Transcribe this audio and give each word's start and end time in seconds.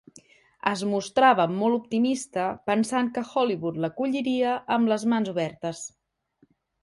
Es 0.69 0.79
mostrava 0.91 1.43
molt 1.57 1.77
optimista 1.79 2.45
pensant 2.71 3.11
que 3.17 3.25
Hollywood 3.33 3.77
l'acolliria 3.85 4.57
amb 4.77 4.93
les 4.95 5.05
mans 5.15 5.33
obertes. 5.35 5.83